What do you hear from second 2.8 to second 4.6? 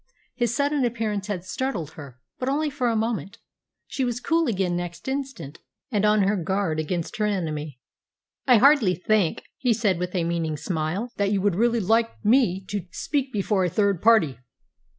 a moment. She was cool